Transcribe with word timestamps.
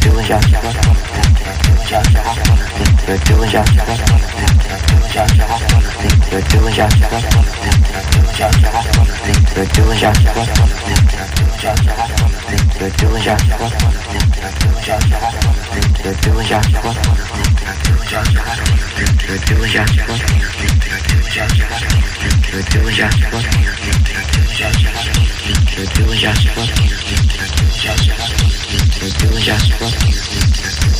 Doing 0.00 1.37
Just 1.88 2.18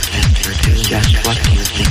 Just 0.00 1.26
what 1.26 1.36
do 1.42 1.52
you 1.52 1.64
think? 1.64 1.90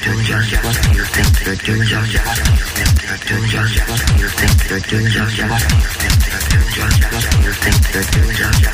doing 0.00 0.24
just 0.24 0.64
what 0.64 0.96
you. 0.96 1.04
think 1.04 1.32
they're 1.44 1.56
doing 1.56 1.84
just 1.84 2.14
what 2.24 2.38
you 2.38 2.64
think 2.72 2.92
they're 3.02 3.18
doing 3.26 3.50
just 3.50 3.76
what 3.88 4.00
you 4.18 4.28
think 4.28 4.56
they're 4.68 4.80
doing 4.80 5.08
just 5.10 5.42
what 5.42 5.62
you 5.62 5.90
think 5.92 6.22
they're 6.22 6.48
doing 6.48 6.70
just 6.72 7.08
what 7.12 7.26
you 7.42 7.52
think 7.52 7.82
they're 7.92 8.08
doing 8.12 8.32
just 8.32 8.68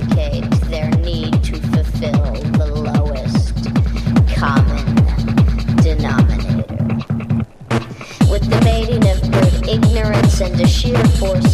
their 0.08 0.90
need 0.92 1.44
to 1.44 1.60
fulfill 1.60 2.34
the 2.58 2.66
lowest 2.68 3.56
common 4.36 4.86
denominator. 5.84 6.76
With 8.32 8.50
the 8.50 8.62
mating 8.64 9.08
of 9.10 9.22
brute 9.32 9.68
ignorance 9.68 10.40
and 10.42 10.60
a 10.62 10.68
sheer 10.68 11.04
force 11.18 11.49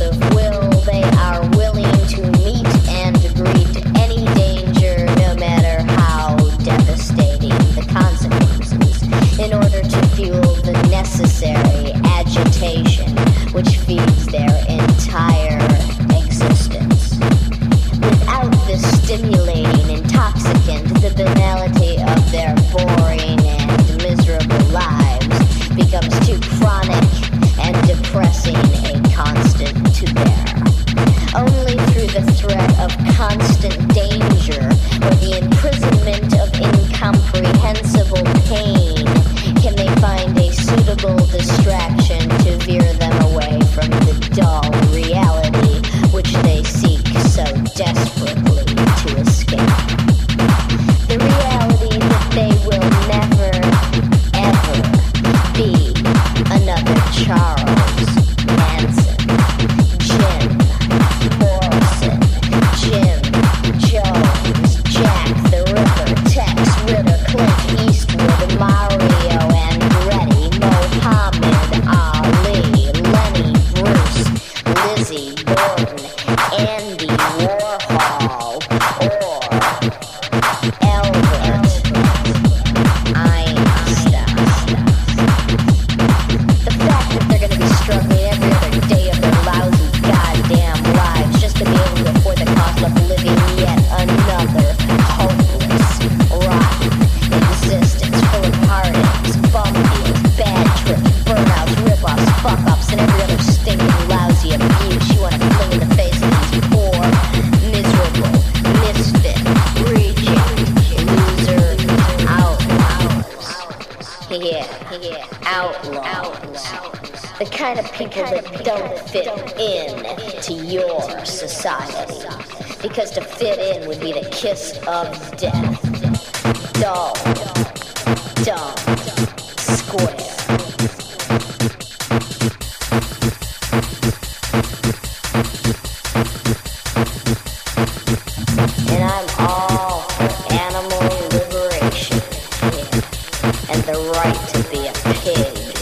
right 144.18 144.48
to 144.48 144.64
be 144.70 144.88
a 144.88 144.94
pig 145.24 145.76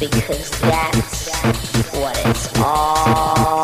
because 0.00 0.50
that's 0.60 1.30
what 1.94 2.16
it's 2.26 2.58
all 2.58 3.59